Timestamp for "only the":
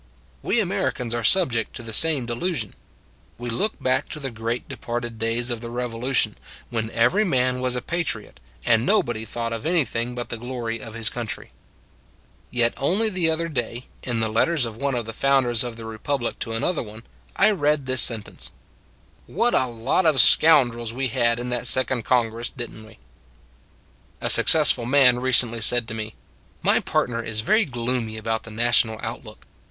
12.77-13.29